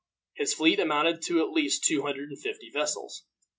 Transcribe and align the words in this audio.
His 0.33 0.55
fleet 0.55 0.79
amounted 0.79 1.17
at 1.37 1.51
least 1.51 1.83
to 1.83 1.95
two 1.97 2.01
hundred 2.01 2.29
and 2.31 2.41
fifty 2.41 2.71
vessels. 2.71 3.25